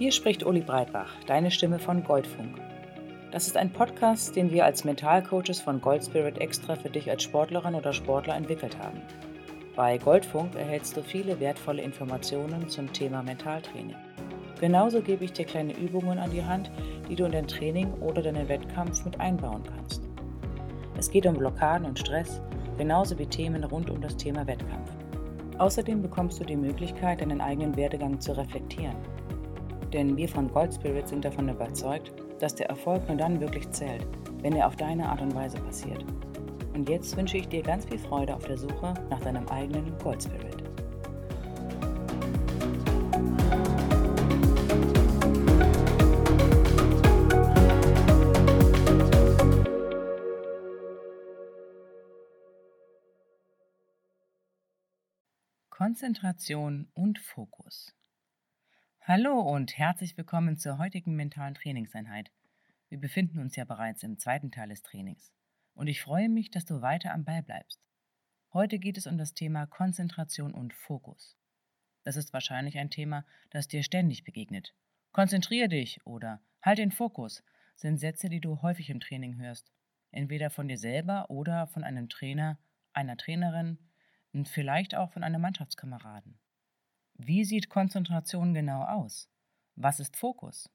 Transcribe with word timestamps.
Hier 0.00 0.12
spricht 0.12 0.46
Uli 0.46 0.62
Breitbach, 0.62 1.10
deine 1.26 1.50
Stimme 1.50 1.78
von 1.78 2.02
Goldfunk. 2.02 2.58
Das 3.32 3.46
ist 3.46 3.58
ein 3.58 3.70
Podcast, 3.70 4.34
den 4.34 4.50
wir 4.50 4.64
als 4.64 4.82
Mentalcoaches 4.82 5.60
von 5.60 5.78
Goldspirit 5.78 6.38
extra 6.38 6.74
für 6.74 6.88
dich 6.88 7.10
als 7.10 7.22
Sportlerin 7.22 7.74
oder 7.74 7.92
Sportler 7.92 8.34
entwickelt 8.34 8.78
haben. 8.78 9.02
Bei 9.76 9.98
Goldfunk 9.98 10.54
erhältst 10.54 10.96
du 10.96 11.02
viele 11.02 11.38
wertvolle 11.38 11.82
Informationen 11.82 12.66
zum 12.70 12.90
Thema 12.94 13.22
Mentaltraining. 13.22 13.94
Genauso 14.58 15.02
gebe 15.02 15.26
ich 15.26 15.34
dir 15.34 15.44
kleine 15.44 15.76
Übungen 15.76 16.18
an 16.18 16.30
die 16.30 16.46
Hand, 16.46 16.70
die 17.10 17.14
du 17.14 17.26
in 17.26 17.32
dein 17.32 17.46
Training 17.46 17.92
oder 18.00 18.22
deinen 18.22 18.48
Wettkampf 18.48 19.04
mit 19.04 19.20
einbauen 19.20 19.64
kannst. 19.64 20.08
Es 20.96 21.10
geht 21.10 21.26
um 21.26 21.34
Blockaden 21.34 21.86
und 21.86 21.98
Stress, 21.98 22.40
genauso 22.78 23.18
wie 23.18 23.26
Themen 23.26 23.64
rund 23.64 23.90
um 23.90 24.00
das 24.00 24.16
Thema 24.16 24.46
Wettkampf. 24.46 24.92
Außerdem 25.58 26.00
bekommst 26.00 26.40
du 26.40 26.44
die 26.44 26.56
Möglichkeit, 26.56 27.20
deinen 27.20 27.42
eigenen 27.42 27.76
Werdegang 27.76 28.18
zu 28.18 28.32
reflektieren. 28.32 28.96
Denn 29.92 30.16
wir 30.16 30.28
von 30.28 30.48
Gold 30.52 30.74
Spirit 30.74 31.08
sind 31.08 31.24
davon 31.24 31.48
überzeugt, 31.48 32.12
dass 32.38 32.54
der 32.54 32.68
Erfolg 32.68 33.06
nur 33.08 33.16
dann 33.16 33.40
wirklich 33.40 33.68
zählt, 33.70 34.06
wenn 34.40 34.54
er 34.54 34.66
auf 34.66 34.76
deine 34.76 35.08
Art 35.08 35.20
und 35.20 35.34
Weise 35.34 35.58
passiert. 35.58 36.04
Und 36.74 36.88
jetzt 36.88 37.16
wünsche 37.16 37.36
ich 37.36 37.48
dir 37.48 37.62
ganz 37.62 37.84
viel 37.84 37.98
Freude 37.98 38.34
auf 38.34 38.44
der 38.44 38.56
Suche 38.56 38.94
nach 39.10 39.20
deinem 39.20 39.46
eigenen 39.48 39.98
Gold 39.98 40.22
Spirit. 40.22 40.62
Konzentration 55.68 56.88
und 56.94 57.18
Fokus. 57.18 57.99
Hallo 59.04 59.40
und 59.40 59.78
herzlich 59.78 60.18
willkommen 60.18 60.58
zur 60.58 60.76
heutigen 60.76 61.16
mentalen 61.16 61.54
Trainingseinheit. 61.54 62.30
Wir 62.90 63.00
befinden 63.00 63.38
uns 63.38 63.56
ja 63.56 63.64
bereits 63.64 64.02
im 64.02 64.18
zweiten 64.18 64.52
Teil 64.52 64.68
des 64.68 64.82
Trainings 64.82 65.32
und 65.72 65.86
ich 65.86 66.02
freue 66.02 66.28
mich, 66.28 66.50
dass 66.50 66.66
du 66.66 66.82
weiter 66.82 67.14
am 67.14 67.24
Ball 67.24 67.42
bleibst. 67.42 67.80
Heute 68.52 68.78
geht 68.78 68.98
es 68.98 69.06
um 69.06 69.16
das 69.16 69.32
Thema 69.32 69.66
Konzentration 69.66 70.52
und 70.52 70.74
Fokus. 70.74 71.38
Das 72.04 72.16
ist 72.16 72.34
wahrscheinlich 72.34 72.76
ein 72.76 72.90
Thema, 72.90 73.24
das 73.48 73.68
dir 73.68 73.82
ständig 73.82 74.22
begegnet. 74.22 74.74
Konzentriere 75.12 75.70
dich 75.70 76.06
oder 76.06 76.42
halt 76.60 76.76
den 76.76 76.92
Fokus 76.92 77.42
sind 77.76 77.96
Sätze, 77.96 78.28
die 78.28 78.40
du 78.40 78.60
häufig 78.60 78.90
im 78.90 79.00
Training 79.00 79.38
hörst, 79.38 79.72
entweder 80.10 80.50
von 80.50 80.68
dir 80.68 80.78
selber 80.78 81.30
oder 81.30 81.68
von 81.68 81.84
einem 81.84 82.10
Trainer, 82.10 82.58
einer 82.92 83.16
Trainerin 83.16 83.78
und 84.32 84.46
vielleicht 84.46 84.94
auch 84.94 85.10
von 85.10 85.24
einem 85.24 85.40
Mannschaftskameraden. 85.40 86.38
Wie 87.22 87.44
sieht 87.44 87.68
Konzentration 87.68 88.54
genau 88.54 88.82
aus? 88.82 89.28
Was 89.76 90.00
ist 90.00 90.16
Fokus? 90.16 90.70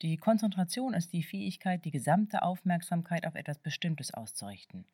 Die 0.00 0.16
Konzentration 0.16 0.94
ist 0.94 1.12
die 1.12 1.24
Fähigkeit, 1.24 1.84
die 1.84 1.90
gesamte 1.90 2.42
Aufmerksamkeit 2.42 3.26
auf 3.26 3.34
etwas 3.34 3.58
Bestimmtes 3.58 4.14
auszurichten. 4.14 4.86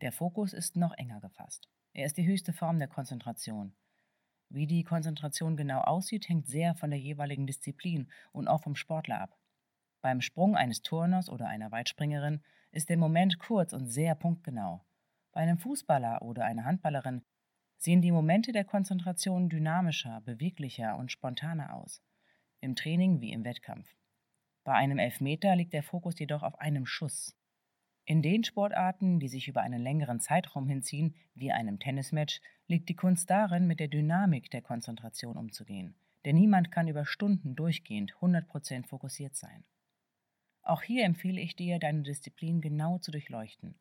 Der 0.00 0.12
Fokus 0.12 0.52
ist 0.52 0.76
noch 0.76 0.96
enger 0.96 1.20
gefasst. 1.20 1.68
Er 1.94 2.06
ist 2.06 2.16
die 2.16 2.24
höchste 2.24 2.52
Form 2.52 2.78
der 2.78 2.86
Konzentration. 2.86 3.74
Wie 4.48 4.68
die 4.68 4.84
Konzentration 4.84 5.56
genau 5.56 5.80
aussieht, 5.80 6.28
hängt 6.28 6.46
sehr 6.46 6.76
von 6.76 6.90
der 6.90 7.00
jeweiligen 7.00 7.48
Disziplin 7.48 8.08
und 8.30 8.46
auch 8.46 8.62
vom 8.62 8.76
Sportler 8.76 9.20
ab. 9.20 9.36
Beim 10.00 10.20
Sprung 10.20 10.54
eines 10.54 10.82
Turners 10.82 11.28
oder 11.28 11.48
einer 11.48 11.72
Weitspringerin 11.72 12.40
ist 12.70 12.88
der 12.88 12.98
Moment 12.98 13.40
kurz 13.40 13.72
und 13.72 13.88
sehr 13.88 14.14
punktgenau. 14.14 14.84
Bei 15.32 15.40
einem 15.40 15.58
Fußballer 15.58 16.22
oder 16.22 16.44
einer 16.44 16.66
Handballerin 16.66 17.24
sehen 17.82 18.00
die 18.00 18.12
Momente 18.12 18.52
der 18.52 18.64
Konzentration 18.64 19.48
dynamischer, 19.48 20.20
beweglicher 20.20 20.96
und 20.96 21.10
spontaner 21.10 21.74
aus. 21.74 22.00
Im 22.60 22.76
Training 22.76 23.20
wie 23.20 23.32
im 23.32 23.44
Wettkampf. 23.44 23.92
Bei 24.62 24.74
einem 24.74 25.00
Elfmeter 25.00 25.56
liegt 25.56 25.72
der 25.72 25.82
Fokus 25.82 26.16
jedoch 26.20 26.44
auf 26.44 26.60
einem 26.60 26.86
Schuss. 26.86 27.36
In 28.04 28.22
den 28.22 28.44
Sportarten, 28.44 29.18
die 29.18 29.26
sich 29.26 29.48
über 29.48 29.62
einen 29.62 29.82
längeren 29.82 30.20
Zeitraum 30.20 30.68
hinziehen, 30.68 31.16
wie 31.34 31.50
einem 31.50 31.80
Tennismatch, 31.80 32.40
liegt 32.68 32.88
die 32.88 32.94
Kunst 32.94 33.28
darin, 33.30 33.66
mit 33.66 33.80
der 33.80 33.88
Dynamik 33.88 34.48
der 34.52 34.62
Konzentration 34.62 35.36
umzugehen. 35.36 35.96
Denn 36.24 36.36
niemand 36.36 36.70
kann 36.70 36.86
über 36.86 37.04
Stunden 37.04 37.56
durchgehend 37.56 38.12
100% 38.20 38.86
fokussiert 38.86 39.34
sein. 39.34 39.64
Auch 40.62 40.82
hier 40.82 41.04
empfehle 41.04 41.40
ich 41.40 41.56
dir, 41.56 41.80
deine 41.80 42.02
Disziplin 42.02 42.60
genau 42.60 42.98
zu 42.98 43.10
durchleuchten. 43.10 43.74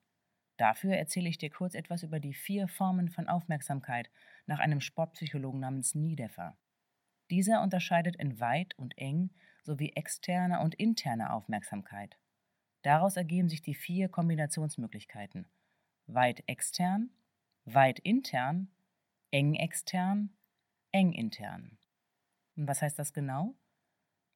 Dafür 0.61 0.95
erzähle 0.95 1.27
ich 1.27 1.39
dir 1.39 1.49
kurz 1.49 1.73
etwas 1.73 2.03
über 2.03 2.19
die 2.19 2.35
vier 2.35 2.67
Formen 2.67 3.09
von 3.09 3.27
Aufmerksamkeit 3.27 4.11
nach 4.45 4.59
einem 4.59 4.79
Sportpsychologen 4.79 5.59
namens 5.59 5.95
Niedeffer. 5.95 6.55
Dieser 7.31 7.63
unterscheidet 7.63 8.16
in 8.16 8.39
weit 8.39 8.77
und 8.77 8.95
eng 8.95 9.31
sowie 9.63 9.94
externe 9.95 10.59
und 10.59 10.75
interne 10.75 11.33
Aufmerksamkeit. 11.33 12.16
Daraus 12.83 13.17
ergeben 13.17 13.50
sich 13.50 13.63
die 13.63 13.73
vier 13.73 14.07
Kombinationsmöglichkeiten: 14.07 15.50
weit 16.05 16.44
extern, 16.45 17.09
weit 17.66 17.97
intern, 17.97 18.69
eng 19.31 19.55
extern, 19.55 20.29
eng 20.91 21.11
intern. 21.11 21.79
Und 22.55 22.67
was 22.67 22.83
heißt 22.83 23.00
das 23.00 23.13
genau? 23.13 23.55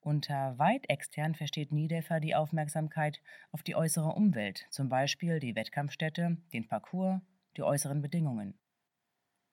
Unter 0.05 0.59
weit 0.59 0.87
extern 0.87 1.33
versteht 1.33 1.71
Niedefer 1.71 2.19
die 2.19 2.35
Aufmerksamkeit 2.35 3.23
auf 3.51 3.63
die 3.63 3.75
äußere 3.75 4.09
Umwelt, 4.09 4.67
zum 4.69 4.87
Beispiel 4.87 5.39
die 5.39 5.55
Wettkampfstätte, 5.55 6.37
den 6.53 6.67
Parcours, 6.67 7.21
die 7.57 7.63
äußeren 7.63 8.03
Bedingungen. 8.03 8.53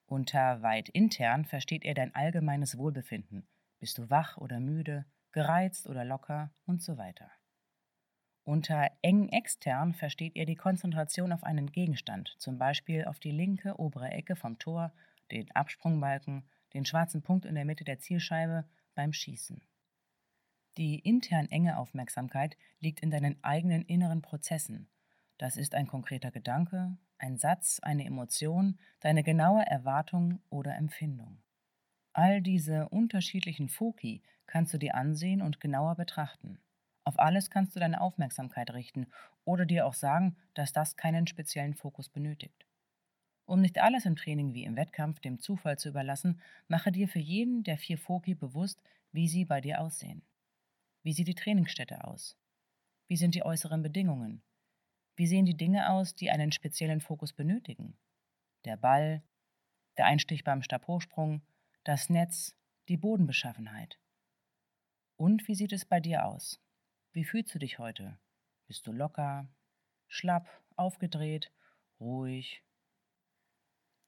Unter 0.05 0.61
weit 0.61 0.91
intern 0.91 1.47
versteht 1.47 1.87
er 1.87 1.95
dein 1.95 2.15
allgemeines 2.15 2.77
Wohlbefinden. 2.77 3.49
Bist 3.79 3.97
du 3.97 4.11
wach 4.11 4.37
oder 4.37 4.61
müde, 4.61 5.07
gereizt 5.33 5.87
oder 5.87 6.05
locker 6.05 6.53
und 6.67 6.83
so 6.83 6.99
weiter. 6.99 7.31
Unter 8.45 8.91
eng 9.01 9.31
extern 9.31 9.95
versteht 9.95 10.37
er 10.37 10.45
die 10.45 10.57
Konzentration 10.57 11.33
auf 11.33 11.45
einen 11.45 11.73
Gegenstand, 11.73 12.35
zum 12.37 12.59
Beispiel 12.59 13.07
auf 13.07 13.19
die 13.19 13.33
linke 13.33 13.81
obere 13.81 14.11
Ecke 14.11 14.37
vom 14.37 14.59
Tor, 14.59 14.93
den 15.31 15.51
Absprungbalken, 15.53 16.45
den 16.75 16.85
schwarzen 16.85 17.23
Punkt 17.23 17.47
in 17.47 17.55
der 17.55 17.65
Mitte 17.65 17.85
der 17.85 18.01
Zielscheibe 18.01 18.69
beim 18.95 19.15
Schießen. 19.15 19.63
Die 20.79 20.99
intern 20.99 21.51
enge 21.51 21.77
Aufmerksamkeit 21.77 22.57
liegt 22.81 23.01
in 23.01 23.11
deinen 23.11 23.43
eigenen 23.45 23.83
inneren 23.83 24.23
Prozessen. 24.23 24.89
Das 25.37 25.57
ist 25.57 25.75
ein 25.75 25.87
konkreter 25.87 26.31
Gedanke, 26.31 26.97
ein 27.19 27.37
Satz, 27.37 27.79
eine 27.81 28.07
Emotion, 28.07 28.79
deine 29.01 29.23
genaue 29.23 29.67
Erwartung 29.67 30.41
oder 30.49 30.75
Empfindung. 30.77 31.43
All 32.15 32.41
diese 32.41 32.89
unterschiedlichen 32.89 33.69
Foki 33.69 34.23
kannst 34.47 34.73
du 34.73 34.79
dir 34.79 34.95
ansehen 34.95 35.43
und 35.43 35.61
genauer 35.61 35.95
betrachten. 35.95 36.59
Auf 37.05 37.19
alles 37.19 37.51
kannst 37.51 37.75
du 37.77 37.81
deine 37.81 38.01
Aufmerksamkeit 38.01 38.73
richten 38.73 39.07
oder 39.45 39.67
dir 39.67 39.87
auch 39.87 39.95
sagen, 39.95 40.37
dass 40.55 40.73
das 40.73 40.97
keinen 40.97 41.27
speziellen 41.27 41.75
Fokus 41.75 42.09
benötigt. 42.09 42.67
Um 43.45 43.61
nicht 43.61 43.79
alles 43.79 44.07
im 44.07 44.17
Training 44.17 44.55
wie 44.55 44.65
im 44.65 44.77
Wettkampf 44.77 45.21
dem 45.21 45.39
Zufall 45.39 45.79
zu 45.79 45.89
überlassen, 45.89 46.41
mache 46.69 46.93
dir 46.93 47.09
für 47.09 47.19
jeden 47.19 47.65
der 47.65 47.77
vier 47.77 47.99
Foki 47.99 48.35
bewusst, 48.35 48.83
wie 49.11 49.29
sie 49.29 49.45
bei 49.45 49.61
dir 49.61 49.81
aussehen. 49.81 50.23
Wie 51.03 51.13
sieht 51.13 51.27
die 51.27 51.35
Trainingsstätte 51.35 52.05
aus? 52.05 52.37
Wie 53.09 53.17
sind 53.17 53.35
die 53.35 53.45
äußeren 53.45 53.83
Bedingungen? 53.83 54.43
Wie 55.17 55.27
sehen 55.27 55.45
die 55.45 55.57
Dinge 55.57 55.91
aus, 55.91 56.15
die 56.15 56.31
einen 56.31 56.53
speziellen 56.53 57.01
Fokus 57.01 57.33
benötigen? 57.33 57.99
Der 58.65 58.77
Ball, 58.77 59.23
der 59.99 60.07
Einstich 60.07 60.45
beim 60.45 60.63
Stabhochsprung, 60.63 61.43
das 61.85 62.09
Netz, 62.09 62.55
die 62.89 62.97
Bodenbeschaffenheit. 62.97 63.99
Und 65.17 65.47
wie 65.49 65.55
sieht 65.55 65.73
es 65.73 65.85
bei 65.85 65.99
dir 65.99 66.25
aus? 66.25 66.61
Wie 67.13 67.25
fühlst 67.25 67.55
du 67.55 67.59
dich 67.59 67.79
heute? 67.79 68.19
Bist 68.69 68.87
du 68.87 68.93
locker, 68.93 69.49
schlapp, 70.07 70.49
aufgedreht, 70.77 71.53
ruhig? 71.99 72.63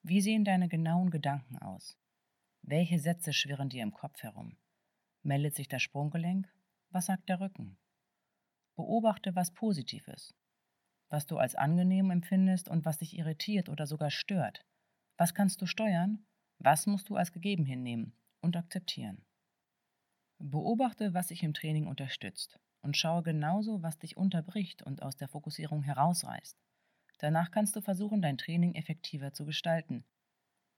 Wie 0.02 0.20
sehen 0.20 0.44
deine 0.44 0.68
genauen 0.68 1.10
Gedanken 1.10 1.58
aus? 1.58 1.98
Welche 2.62 2.98
Sätze 3.00 3.32
schwirren 3.32 3.68
dir 3.68 3.82
im 3.82 3.92
Kopf 3.92 4.22
herum? 4.22 4.56
Meldet 5.22 5.56
sich 5.56 5.68
das 5.68 5.82
Sprunggelenk 5.82 6.53
was 6.94 7.06
sagt 7.06 7.28
der 7.28 7.40
Rücken? 7.40 7.76
Beobachte, 8.76 9.34
was 9.34 9.52
positiv 9.52 10.06
ist, 10.08 10.34
was 11.08 11.26
du 11.26 11.38
als 11.38 11.54
angenehm 11.56 12.10
empfindest 12.10 12.68
und 12.68 12.84
was 12.84 12.98
dich 12.98 13.18
irritiert 13.18 13.68
oder 13.68 13.86
sogar 13.86 14.10
stört. 14.10 14.64
Was 15.16 15.34
kannst 15.34 15.60
du 15.60 15.66
steuern? 15.66 16.26
Was 16.58 16.86
musst 16.86 17.08
du 17.08 17.16
als 17.16 17.32
gegeben 17.32 17.64
hinnehmen 17.66 18.16
und 18.40 18.56
akzeptieren? 18.56 19.24
Beobachte, 20.38 21.14
was 21.14 21.28
dich 21.28 21.42
im 21.42 21.54
Training 21.54 21.86
unterstützt 21.86 22.58
und 22.82 22.96
schaue 22.96 23.22
genauso, 23.22 23.82
was 23.82 23.98
dich 23.98 24.16
unterbricht 24.16 24.82
und 24.82 25.02
aus 25.02 25.16
der 25.16 25.28
Fokussierung 25.28 25.82
herausreißt. 25.82 26.56
Danach 27.18 27.50
kannst 27.50 27.74
du 27.74 27.80
versuchen, 27.80 28.22
dein 28.22 28.38
Training 28.38 28.74
effektiver 28.74 29.32
zu 29.32 29.46
gestalten. 29.46 30.04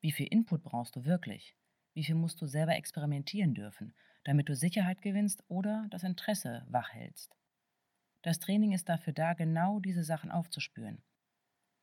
Wie 0.00 0.12
viel 0.12 0.28
Input 0.28 0.62
brauchst 0.62 0.96
du 0.96 1.04
wirklich? 1.04 1.56
Wie 1.94 2.04
viel 2.04 2.14
musst 2.14 2.40
du 2.40 2.46
selber 2.46 2.76
experimentieren 2.76 3.54
dürfen? 3.54 3.94
Damit 4.26 4.48
du 4.48 4.56
Sicherheit 4.56 5.02
gewinnst 5.02 5.44
oder 5.46 5.86
das 5.90 6.02
Interesse 6.02 6.64
wachhältst. 6.68 7.36
Das 8.22 8.40
Training 8.40 8.72
ist 8.72 8.88
dafür 8.88 9.12
da, 9.12 9.34
genau 9.34 9.78
diese 9.78 10.02
Sachen 10.02 10.32
aufzuspüren. 10.32 11.00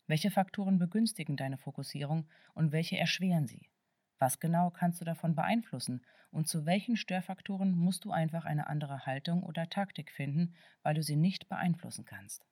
Welche 0.07 0.29
Faktoren 0.29 0.77
begünstigen 0.77 1.37
deine 1.37 1.57
Fokussierung 1.57 2.27
und 2.53 2.73
welche 2.73 2.97
erschweren 2.97 3.47
sie? 3.47 3.69
Was 4.19 4.41
genau 4.41 4.69
kannst 4.69 4.99
du 4.99 5.05
davon 5.05 5.35
beeinflussen 5.35 6.05
und 6.31 6.49
zu 6.49 6.65
welchen 6.65 6.97
Störfaktoren 6.97 7.71
musst 7.71 8.03
du 8.03 8.11
einfach 8.11 8.43
eine 8.43 8.67
andere 8.67 9.05
Haltung 9.05 9.43
oder 9.43 9.69
Taktik 9.69 10.11
finden, 10.11 10.53
weil 10.81 10.95
du 10.95 11.03
sie 11.03 11.15
nicht 11.15 11.47
beeinflussen 11.47 12.03
kannst? 12.03 12.45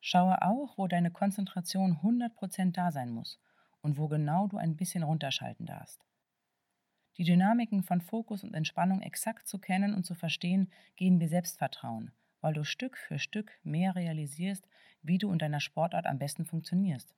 Schaue 0.00 0.40
auch, 0.40 0.78
wo 0.78 0.86
deine 0.86 1.10
Konzentration 1.10 1.98
100% 1.98 2.72
da 2.72 2.92
sein 2.92 3.10
muss 3.10 3.38
und 3.82 3.98
wo 3.98 4.08
genau 4.08 4.46
du 4.46 4.56
ein 4.56 4.76
bisschen 4.76 5.02
runterschalten 5.02 5.66
darfst. 5.66 6.07
Die 7.18 7.24
Dynamiken 7.24 7.82
von 7.82 8.00
Fokus 8.00 8.44
und 8.44 8.54
Entspannung 8.54 9.02
exakt 9.02 9.48
zu 9.48 9.58
kennen 9.58 9.92
und 9.92 10.04
zu 10.04 10.14
verstehen, 10.14 10.70
geben 10.94 11.18
dir 11.18 11.28
Selbstvertrauen, 11.28 12.12
weil 12.40 12.54
du 12.54 12.64
Stück 12.64 12.96
für 12.96 13.18
Stück 13.18 13.50
mehr 13.64 13.96
realisierst, 13.96 14.68
wie 15.02 15.18
du 15.18 15.32
in 15.32 15.38
deiner 15.40 15.58
Sportart 15.58 16.06
am 16.06 16.20
besten 16.20 16.44
funktionierst. 16.44 17.12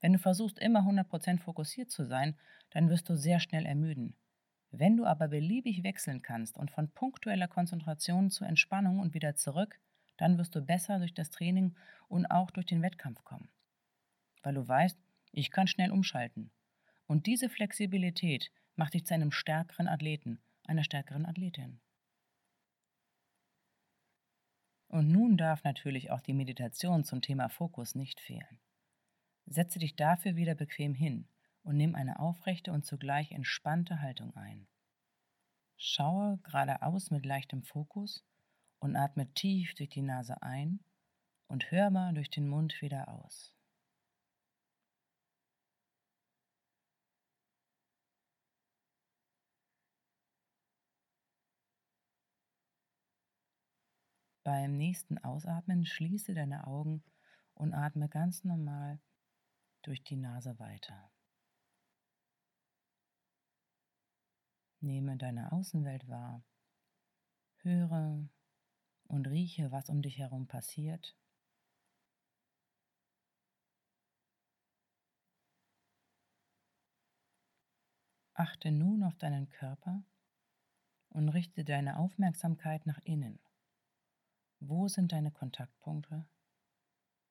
Wenn 0.00 0.12
du 0.12 0.20
versuchst, 0.20 0.60
immer 0.60 0.82
100% 0.82 1.40
fokussiert 1.40 1.90
zu 1.90 2.04
sein, 2.04 2.36
dann 2.70 2.88
wirst 2.88 3.08
du 3.08 3.16
sehr 3.16 3.40
schnell 3.40 3.66
ermüden. 3.66 4.14
Wenn 4.70 4.96
du 4.96 5.04
aber 5.04 5.26
beliebig 5.26 5.82
wechseln 5.82 6.22
kannst 6.22 6.56
und 6.56 6.70
von 6.70 6.88
punktueller 6.88 7.48
Konzentration 7.48 8.30
zur 8.30 8.46
Entspannung 8.46 9.00
und 9.00 9.14
wieder 9.14 9.34
zurück, 9.34 9.80
dann 10.16 10.38
wirst 10.38 10.54
du 10.54 10.60
besser 10.60 10.98
durch 10.98 11.12
das 11.14 11.30
Training 11.30 11.74
und 12.06 12.26
auch 12.26 12.52
durch 12.52 12.66
den 12.66 12.82
Wettkampf 12.82 13.24
kommen. 13.24 13.48
Weil 14.42 14.54
du 14.54 14.66
weißt, 14.66 14.96
ich 15.32 15.50
kann 15.50 15.66
schnell 15.66 15.90
umschalten. 15.90 16.52
Und 17.06 17.26
diese 17.26 17.48
Flexibilität 17.48 18.52
macht 18.76 18.94
dich 18.94 19.04
zu 19.06 19.14
einem 19.14 19.32
stärkeren 19.32 19.88
Athleten, 19.88 20.40
einer 20.64 20.84
stärkeren 20.84 21.26
Athletin. 21.26 21.80
Und 24.88 25.08
nun 25.08 25.36
darf 25.36 25.64
natürlich 25.64 26.10
auch 26.10 26.20
die 26.20 26.32
Meditation 26.32 27.04
zum 27.04 27.20
Thema 27.20 27.48
Fokus 27.48 27.94
nicht 27.94 28.20
fehlen. 28.20 28.60
Setze 29.46 29.78
dich 29.78 29.96
dafür 29.96 30.36
wieder 30.36 30.54
bequem 30.54 30.94
hin 30.94 31.28
und 31.62 31.76
nimm 31.76 31.94
eine 31.94 32.18
aufrechte 32.20 32.72
und 32.72 32.86
zugleich 32.86 33.32
entspannte 33.32 34.00
Haltung 34.00 34.34
ein. 34.36 34.68
Schaue 35.76 36.38
geradeaus 36.44 37.10
mit 37.10 37.26
leichtem 37.26 37.62
Fokus 37.62 38.24
und 38.78 38.96
atme 38.96 39.32
tief 39.34 39.74
durch 39.74 39.90
die 39.90 40.02
Nase 40.02 40.40
ein 40.42 40.80
und 41.48 41.70
hör 41.70 41.90
mal 41.90 42.14
durch 42.14 42.30
den 42.30 42.48
Mund 42.48 42.80
wieder 42.80 43.08
aus. 43.08 43.55
Beim 54.46 54.76
nächsten 54.76 55.18
Ausatmen 55.18 55.84
schließe 55.84 56.32
deine 56.32 56.68
Augen 56.68 57.02
und 57.54 57.74
atme 57.74 58.08
ganz 58.08 58.44
normal 58.44 59.00
durch 59.82 60.04
die 60.04 60.14
Nase 60.14 60.56
weiter. 60.60 61.10
Nehme 64.78 65.16
deine 65.16 65.50
Außenwelt 65.50 66.06
wahr, 66.06 66.44
höre 67.56 68.28
und 69.08 69.26
rieche, 69.26 69.72
was 69.72 69.88
um 69.88 70.00
dich 70.00 70.18
herum 70.18 70.46
passiert. 70.46 71.16
Achte 78.34 78.70
nun 78.70 79.02
auf 79.02 79.16
deinen 79.16 79.50
Körper 79.50 80.04
und 81.08 81.30
richte 81.30 81.64
deine 81.64 81.98
Aufmerksamkeit 81.98 82.86
nach 82.86 83.00
innen. 83.02 83.40
Wo 84.60 84.88
sind 84.88 85.12
deine 85.12 85.30
Kontaktpunkte? 85.30 86.26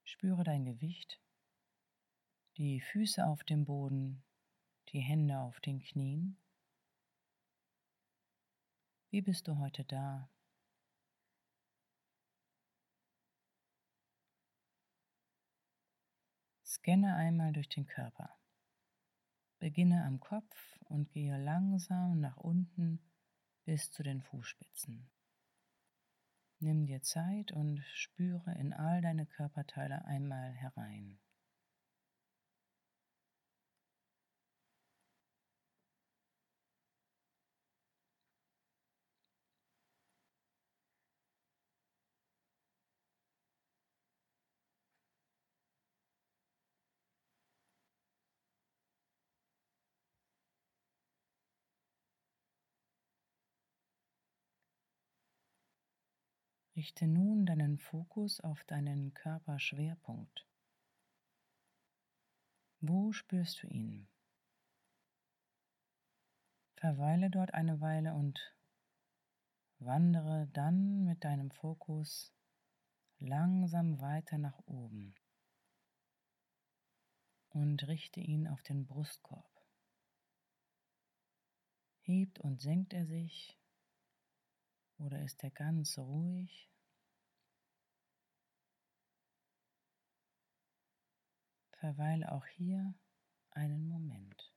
Spüre 0.03 0.43
dein 0.43 0.63
Gewicht, 0.63 1.19
die 2.57 2.79
Füße 2.79 3.25
auf 3.25 3.43
dem 3.43 3.65
Boden, 3.65 4.23
die 4.89 4.99
Hände 4.99 5.39
auf 5.39 5.59
den 5.59 5.79
Knien. 5.79 6.37
Wie 9.09 9.21
bist 9.21 9.47
du 9.47 9.57
heute 9.57 9.83
da? 9.85 10.29
Scanne 16.63 17.15
einmal 17.15 17.53
durch 17.53 17.69
den 17.69 17.87
Körper. 17.87 18.37
Beginne 19.57 20.03
am 20.03 20.19
Kopf 20.19 20.79
und 20.83 21.09
gehe 21.09 21.43
langsam 21.43 22.19
nach 22.19 22.37
unten 22.37 22.99
bis 23.63 23.89
zu 23.89 24.03
den 24.03 24.21
Fußspitzen. 24.21 25.09
Nimm 26.65 26.87
dir 26.87 27.03
Zeit 27.03 27.51
und 27.51 27.83
spüre 27.93 28.51
in 28.55 28.73
all 28.73 28.99
deine 28.99 29.27
Körperteile 29.27 30.03
einmal 30.05 30.51
herein. 30.53 31.19
Richte 56.75 57.07
nun 57.07 57.45
deinen 57.45 57.77
Fokus 57.77 58.41
auf 58.41 58.65
deinen 58.65 59.13
Körperschwerpunkt. 59.13 60.45
Wo 62.81 63.13
spürst 63.13 63.63
du 63.63 63.67
ihn? 63.67 64.09
Verweile 66.75 67.29
dort 67.29 67.53
eine 67.53 67.79
Weile 67.79 68.13
und 68.13 68.53
wandere 69.79 70.49
dann 70.51 71.05
mit 71.05 71.23
deinem 71.23 71.49
Fokus 71.49 72.33
langsam 73.19 74.01
weiter 74.01 74.37
nach 74.37 74.59
oben 74.65 75.15
und 77.51 77.87
richte 77.87 78.19
ihn 78.19 78.47
auf 78.49 78.61
den 78.63 78.85
Brustkorb. 78.85 79.49
Hebt 82.01 82.39
und 82.39 82.59
senkt 82.59 82.93
er 82.93 83.05
sich 83.05 83.57
oder 84.97 85.21
ist 85.23 85.43
er 85.43 85.51
ganz 85.51 85.97
ruhig? 85.97 86.69
Verweile 91.79 92.31
auch 92.31 92.45
hier 92.47 92.95
einen 93.51 93.87
Moment. 93.87 94.51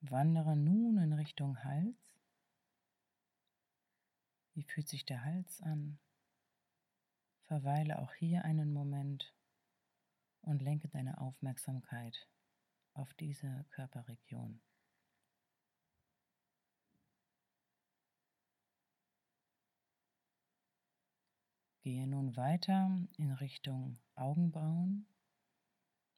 Wandere 0.00 0.54
nun 0.56 0.98
in 0.98 1.12
Richtung 1.14 1.62
Hals. 1.64 2.20
Wie 4.52 4.62
fühlt 4.62 4.88
sich 4.88 5.06
der 5.06 5.24
Hals 5.24 5.62
an? 5.62 5.98
Verweile 7.46 7.98
auch 7.98 8.14
hier 8.14 8.44
einen 8.44 8.72
Moment 8.72 9.34
und 10.40 10.62
lenke 10.62 10.88
deine 10.88 11.18
Aufmerksamkeit 11.18 12.28
auf 12.94 13.12
diese 13.14 13.66
Körperregion. 13.70 14.60
Gehe 21.82 22.06
nun 22.06 22.34
weiter 22.34 22.98
in 23.18 23.30
Richtung 23.32 23.98
Augenbrauen. 24.14 25.06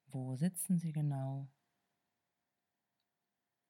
Wo 0.07 0.37
sitzen 0.37 0.79
sie 0.79 0.93
genau? 0.93 1.49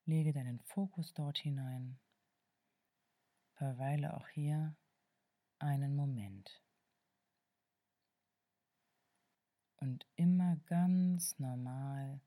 Lege 0.05 0.35
deinen 0.35 0.61
Fokus 0.61 1.15
dort 1.15 1.39
hinein. 1.39 1.99
Verweile 3.55 4.15
auch 4.15 4.29
hier 4.29 4.77
einen 5.59 5.97
Moment. 5.97 6.66
Und 9.77 10.07
immer 10.17 10.57
ganz 10.67 11.39
normal 11.39 12.21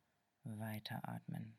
weiteratmen. 0.44 1.58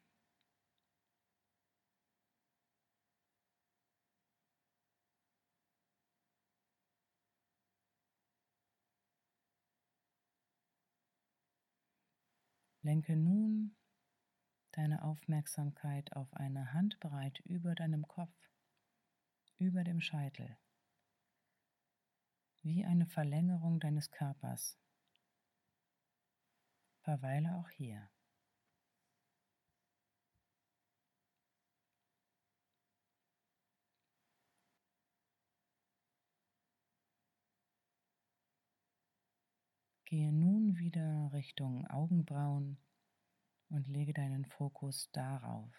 Lenke 12.83 13.15
nun 13.15 13.77
deine 14.73 15.03
Aufmerksamkeit 15.03 16.17
auf 16.17 16.33
eine 16.33 16.73
Handbreit 16.73 17.41
über 17.41 17.75
deinem 17.75 18.09
Kopf, 18.09 18.35
über 19.59 19.85
dem 19.85 20.01
Scheitel, 20.01 20.57
wie 22.63 22.85
eine 22.87 23.07
Verlängerung 23.07 23.81
deines 23.81 24.11
Körpers 24.11 24.79
Verweile 27.03 27.57
auch 27.57 27.71
hier. 27.71 28.11
Gehe 40.11 40.33
nun 40.33 40.77
wieder 40.77 41.31
Richtung 41.33 41.87
Augenbrauen 41.87 42.77
und 43.69 43.87
lege 43.87 44.13
deinen 44.13 44.45
Fokus 44.45 45.09
darauf. 45.13 45.73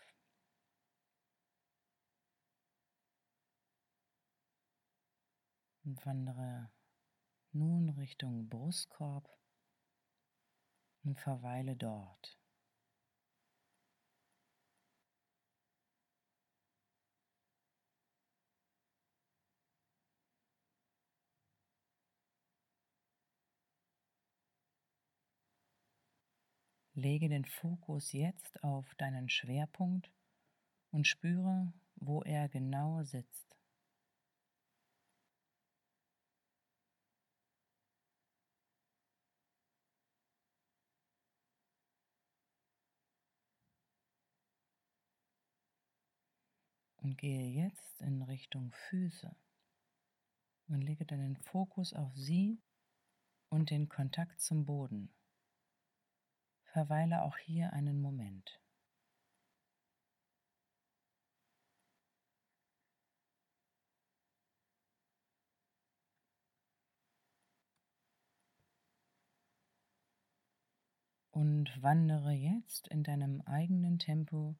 Und 5.83 6.05
wandere 6.05 6.71
nun 7.51 7.89
Richtung 7.89 8.47
Brustkorb 8.47 9.40
und 11.03 11.19
verweile 11.19 11.75
dort. 11.75 12.37
Lege 26.93 27.29
den 27.29 27.45
Fokus 27.45 28.11
jetzt 28.11 28.63
auf 28.63 28.93
deinen 28.95 29.29
Schwerpunkt 29.29 30.11
und 30.91 31.07
spüre, 31.07 31.73
wo 31.95 32.21
er 32.21 32.49
genau 32.49 33.01
sitzt. 33.03 33.50
Und 47.01 47.17
gehe 47.17 47.49
jetzt 47.49 47.99
in 48.01 48.21
Richtung 48.21 48.71
Füße 48.71 49.35
und 50.67 50.81
lege 50.81 51.03
deinen 51.03 51.35
Fokus 51.35 51.93
auf 51.93 52.15
sie 52.15 52.61
und 53.49 53.71
den 53.71 53.89
Kontakt 53.89 54.39
zum 54.39 54.65
Boden. 54.65 55.11
Verweile 56.63 57.23
auch 57.23 57.37
hier 57.37 57.73
einen 57.73 57.99
Moment. 57.99 58.61
Und 71.31 71.81
wandere 71.81 72.31
jetzt 72.31 72.87
in 72.89 73.03
deinem 73.03 73.41
eigenen 73.41 73.97
Tempo 73.97 74.55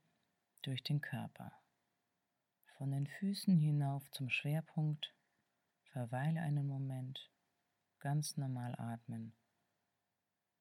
durch 0.63 0.81
den 0.81 1.01
Körper. 1.01 1.60
Von 2.81 2.89
den 2.89 3.05
Füßen 3.05 3.59
hinauf 3.59 4.09
zum 4.09 4.31
Schwerpunkt, 4.31 5.13
verweile 5.91 6.41
einen 6.41 6.65
Moment, 6.65 7.31
ganz 8.00 8.38
normal 8.38 8.73
atmen 8.75 9.35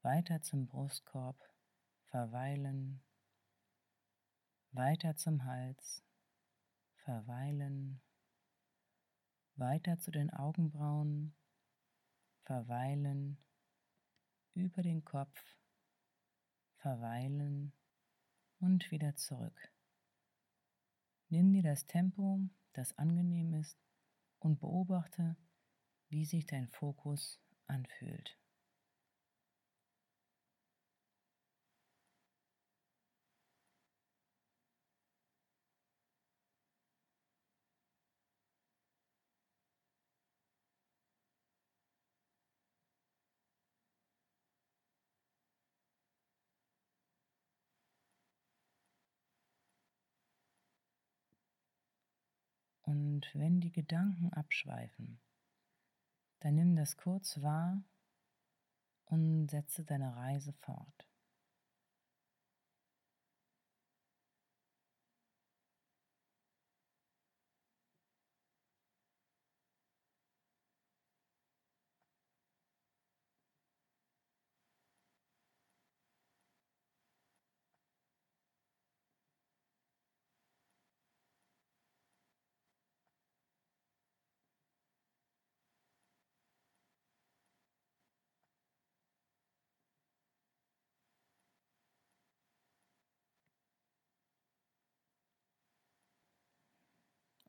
weiter 0.03 0.43
zum 0.43 0.67
Brustkorb, 0.67 1.39
verweilen, 2.11 3.03
weiter 4.73 5.17
zum 5.17 5.47
Hals, 5.47 6.05
verweilen, 7.05 8.03
weiter 9.57 9.99
zu 9.99 10.11
den 10.11 10.29
Augenbrauen, 10.29 11.35
verweilen, 12.43 13.39
über 14.53 14.83
den 14.83 15.07
Kopf, 15.07 15.43
verweilen 16.83 17.73
und 18.59 18.91
wieder 18.91 19.17
zurück. 19.17 19.70
Nimm 21.33 21.53
dir 21.53 21.63
das 21.63 21.87
Tempo, 21.87 22.41
das 22.73 22.99
angenehm 22.99 23.55
ist, 23.55 23.79
und 24.41 24.59
beobachte, 24.59 25.37
wie 26.09 26.25
sich 26.25 26.45
dein 26.45 26.67
Fokus 26.67 27.41
anfühlt. 27.67 28.40
Und 53.21 53.35
wenn 53.35 53.61
die 53.61 53.71
Gedanken 53.71 54.33
abschweifen, 54.33 55.21
dann 56.39 56.55
nimm 56.55 56.75
das 56.75 56.97
kurz 56.97 57.43
wahr 57.43 57.85
und 59.05 59.51
setze 59.51 59.85
deine 59.85 60.17
Reise 60.17 60.55
fort. 60.55 61.07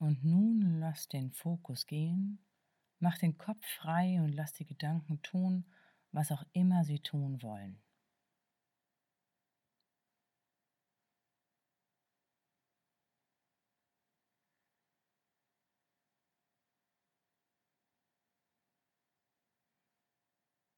Und 0.02 0.24
nun 0.24 0.80
lass 0.80 1.10
den 1.10 1.30
Fokus 1.32 1.86
gehen, 1.86 2.40
mach 2.98 3.20
den 3.20 3.38
Kopf 3.38 3.64
frei 3.64 4.20
und 4.20 4.34
lass 4.34 4.52
die 4.52 4.66
Gedanken 4.66 5.22
tun, 5.22 5.64
was 6.12 6.32
auch 6.32 6.44
immer 6.54 6.84
sie 6.84 7.02
tun 7.02 7.40
wollen. 7.44 7.80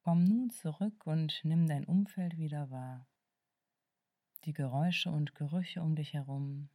Komm 0.01 0.25
nun 0.25 0.49
zurück 0.49 1.07
und 1.07 1.39
nimm 1.45 1.65
dein 1.67 1.85
Umfeld 1.85 2.37
wieder 2.37 2.69
wahr. 2.71 3.07
Die 4.43 4.51
Geräusche 4.51 5.11
und 5.11 5.33
Gerüche 5.33 5.81
um 5.81 5.95
dich 5.95 6.11
herum, 6.13 6.69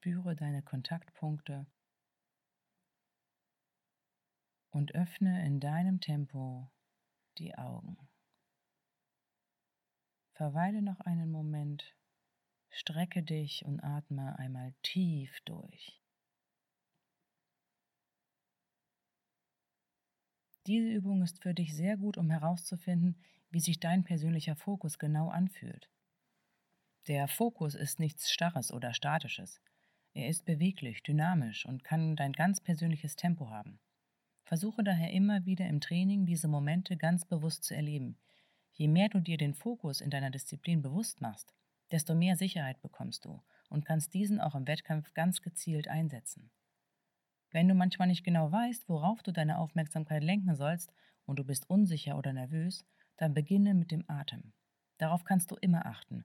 Spüre 0.00 0.36
deine 0.36 0.62
Kontaktpunkte 0.62 1.66
und 4.70 4.94
öffne 4.94 5.44
in 5.44 5.58
deinem 5.58 5.98
Tempo 5.98 6.70
die 7.38 7.58
Augen. 7.58 7.98
Verweile 10.34 10.82
noch 10.82 11.00
einen 11.00 11.32
Moment, 11.32 11.96
strecke 12.70 13.24
dich 13.24 13.64
und 13.64 13.80
atme 13.80 14.38
einmal 14.38 14.72
tief 14.84 15.36
durch. 15.44 16.00
Diese 20.68 20.88
Übung 20.88 21.22
ist 21.22 21.42
für 21.42 21.54
dich 21.54 21.74
sehr 21.74 21.96
gut, 21.96 22.16
um 22.18 22.30
herauszufinden, 22.30 23.20
wie 23.50 23.58
sich 23.58 23.80
dein 23.80 24.04
persönlicher 24.04 24.54
Fokus 24.54 25.00
genau 25.00 25.28
anfühlt. 25.28 25.90
Der 27.08 27.26
Fokus 27.26 27.74
ist 27.74 27.98
nichts 27.98 28.30
Starres 28.30 28.70
oder 28.70 28.94
Statisches. 28.94 29.60
Er 30.18 30.26
ist 30.26 30.46
beweglich, 30.46 31.04
dynamisch 31.04 31.64
und 31.64 31.84
kann 31.84 32.16
dein 32.16 32.32
ganz 32.32 32.60
persönliches 32.60 33.14
Tempo 33.14 33.50
haben. 33.50 33.78
Versuche 34.42 34.82
daher 34.82 35.12
immer 35.12 35.46
wieder 35.46 35.68
im 35.68 35.80
Training 35.80 36.26
diese 36.26 36.48
Momente 36.48 36.96
ganz 36.96 37.24
bewusst 37.24 37.62
zu 37.62 37.76
erleben. 37.76 38.18
Je 38.72 38.88
mehr 38.88 39.08
du 39.08 39.20
dir 39.20 39.36
den 39.36 39.54
Fokus 39.54 40.00
in 40.00 40.10
deiner 40.10 40.32
Disziplin 40.32 40.82
bewusst 40.82 41.20
machst, 41.20 41.54
desto 41.92 42.16
mehr 42.16 42.34
Sicherheit 42.34 42.82
bekommst 42.82 43.26
du 43.26 43.40
und 43.68 43.84
kannst 43.84 44.12
diesen 44.12 44.40
auch 44.40 44.56
im 44.56 44.66
Wettkampf 44.66 45.14
ganz 45.14 45.40
gezielt 45.40 45.86
einsetzen. 45.86 46.50
Wenn 47.52 47.68
du 47.68 47.74
manchmal 47.74 48.08
nicht 48.08 48.24
genau 48.24 48.50
weißt, 48.50 48.88
worauf 48.88 49.22
du 49.22 49.30
deine 49.30 49.56
Aufmerksamkeit 49.58 50.24
lenken 50.24 50.56
sollst 50.56 50.92
und 51.26 51.38
du 51.38 51.44
bist 51.44 51.70
unsicher 51.70 52.18
oder 52.18 52.32
nervös, 52.32 52.84
dann 53.18 53.34
beginne 53.34 53.72
mit 53.72 53.92
dem 53.92 54.02
Atem. 54.08 54.52
Darauf 54.96 55.22
kannst 55.22 55.52
du 55.52 55.54
immer 55.60 55.86
achten 55.86 56.24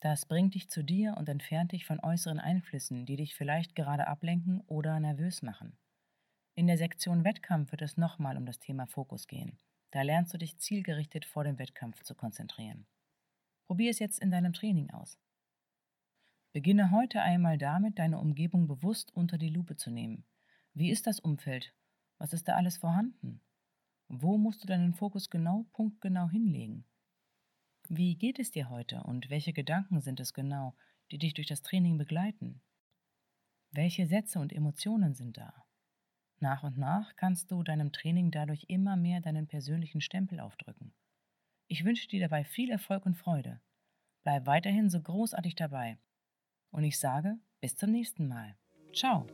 das 0.00 0.26
bringt 0.26 0.54
dich 0.54 0.70
zu 0.70 0.84
dir 0.84 1.16
und 1.16 1.28
entfernt 1.28 1.72
dich 1.72 1.84
von 1.84 1.98
äußeren 2.00 2.38
Einflüssen, 2.38 3.04
die 3.04 3.16
dich 3.16 3.34
vielleicht 3.34 3.74
gerade 3.74 4.06
ablenken 4.06 4.60
oder 4.66 5.00
nervös 5.00 5.42
machen. 5.42 5.76
In 6.54 6.66
der 6.66 6.78
Sektion 6.78 7.24
Wettkampf 7.24 7.72
wird 7.72 7.82
es 7.82 7.96
nochmal 7.96 8.36
um 8.36 8.46
das 8.46 8.58
Thema 8.58 8.86
Fokus 8.86 9.26
gehen. 9.26 9.58
Da 9.90 10.02
lernst 10.02 10.34
du 10.34 10.38
dich 10.38 10.58
zielgerichtet 10.58 11.24
vor 11.24 11.44
dem 11.44 11.58
Wettkampf 11.58 12.02
zu 12.02 12.14
konzentrieren. 12.14 12.86
Probier 13.66 13.90
es 13.90 13.98
jetzt 13.98 14.20
in 14.20 14.30
deinem 14.30 14.52
Training 14.52 14.90
aus. 14.90 15.18
Beginne 16.52 16.90
heute 16.90 17.22
einmal 17.22 17.58
damit, 17.58 17.98
deine 17.98 18.18
Umgebung 18.18 18.66
bewusst 18.66 19.14
unter 19.14 19.38
die 19.38 19.50
Lupe 19.50 19.76
zu 19.76 19.90
nehmen. 19.90 20.24
Wie 20.74 20.90
ist 20.90 21.06
das 21.06 21.20
Umfeld? 21.20 21.74
Was 22.18 22.32
ist 22.32 22.48
da 22.48 22.56
alles 22.56 22.78
vorhanden? 22.78 23.40
Wo 24.08 24.38
musst 24.38 24.62
du 24.62 24.66
deinen 24.66 24.94
Fokus 24.94 25.28
genau, 25.28 25.66
punktgenau 25.72 26.28
hinlegen? 26.28 26.84
Wie 27.88 28.16
geht 28.16 28.38
es 28.38 28.50
dir 28.50 28.68
heute 28.68 29.02
und 29.02 29.30
welche 29.30 29.54
Gedanken 29.54 30.02
sind 30.02 30.20
es 30.20 30.34
genau, 30.34 30.74
die 31.10 31.16
dich 31.16 31.32
durch 31.32 31.46
das 31.46 31.62
Training 31.62 31.96
begleiten? 31.96 32.60
Welche 33.70 34.06
Sätze 34.06 34.40
und 34.40 34.52
Emotionen 34.52 35.14
sind 35.14 35.38
da? 35.38 35.64
Nach 36.38 36.62
und 36.62 36.76
nach 36.76 37.16
kannst 37.16 37.50
du 37.50 37.62
deinem 37.62 37.90
Training 37.90 38.30
dadurch 38.30 38.66
immer 38.68 38.96
mehr 38.96 39.22
deinen 39.22 39.46
persönlichen 39.46 40.02
Stempel 40.02 40.38
aufdrücken. 40.38 40.92
Ich 41.66 41.84
wünsche 41.84 42.08
dir 42.08 42.20
dabei 42.20 42.44
viel 42.44 42.70
Erfolg 42.70 43.06
und 43.06 43.16
Freude. 43.16 43.60
Bleib 44.22 44.46
weiterhin 44.46 44.90
so 44.90 45.00
großartig 45.00 45.54
dabei. 45.54 45.98
Und 46.70 46.84
ich 46.84 46.98
sage, 46.98 47.38
bis 47.60 47.76
zum 47.76 47.90
nächsten 47.90 48.28
Mal. 48.28 48.54
Ciao. 48.92 49.26